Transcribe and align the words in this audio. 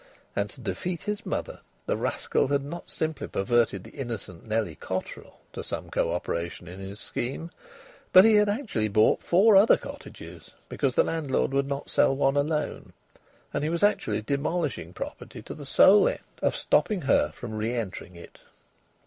And 0.35 0.49
to 0.49 0.61
defeat 0.61 1.03
his 1.03 1.27
mother 1.27 1.59
the 1.85 1.95
rascal 1.95 2.47
had 2.47 2.63
not 2.63 2.89
simply 2.89 3.27
perverted 3.27 3.83
the 3.83 3.91
innocent 3.91 4.47
Nellie 4.47 4.73
Cotterill 4.73 5.37
to 5.53 5.63
some 5.63 5.91
co 5.91 6.11
operation 6.11 6.67
in 6.67 6.79
his 6.79 6.99
scheme, 6.99 7.51
but 8.11 8.25
he 8.25 8.33
had 8.33 8.49
actually 8.49 8.87
bought 8.87 9.21
four 9.21 9.55
other 9.55 9.77
cottages, 9.77 10.49
because 10.69 10.95
the 10.95 11.03
landlord 11.03 11.53
would 11.53 11.67
not 11.67 11.87
sell 11.91 12.15
one 12.15 12.35
alone, 12.35 12.93
and 13.53 13.63
he 13.63 13.69
was 13.69 13.83
actually 13.83 14.23
demolishing 14.23 14.91
property 14.91 15.43
to 15.43 15.53
the 15.53 15.67
sole 15.67 16.07
end 16.09 16.17
of 16.41 16.55
stopping 16.55 17.01
her 17.01 17.29
from 17.31 17.53
re 17.53 17.71
entering 17.71 18.15
it! 18.15 18.39